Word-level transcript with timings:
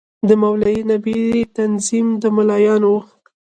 د 0.27 0.29
مولوي 0.41 0.79
نبي 0.91 1.21
تنظیم 1.57 2.07
د 2.21 2.23
ملايانو 2.35 2.87
وو. 2.93 2.99